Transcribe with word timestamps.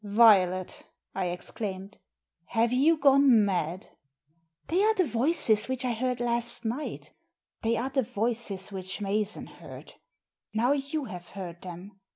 Violet," 0.03 0.87
I 1.13 1.27
exclaimed," 1.27 1.99
have 2.57 2.73
you 2.73 2.97
gone 2.97 3.45
mad?" 3.45 3.89
"They 4.69 4.81
are 4.81 4.95
the 4.95 5.05
voices 5.05 5.67
which 5.69 5.85
I 5.85 5.93
heard 5.93 6.19
last 6.19 6.65
night 6.65 7.13
They 7.61 7.77
are 7.77 7.91
the 7.91 8.01
voices 8.01 8.71
which 8.71 8.99
Mason 8.99 9.45
heard. 9.45 9.93
Now 10.55 10.71
you 10.71 11.05
have 11.05 11.29
heard 11.29 11.61
them. 11.61 11.99